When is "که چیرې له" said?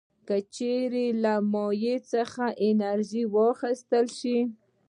0.27-1.33